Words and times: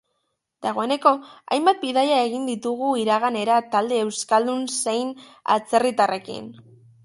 Dagoeneko 0.65 1.11
hainbat 1.55 1.81
bidaia 1.83 2.15
egin 2.31 2.49
ditugu 2.51 2.89
iraganera 3.03 3.61
talde 3.77 4.01
euskaldun 4.07 4.67
zein 4.81 5.15
atzerritarrekin. 5.59 6.53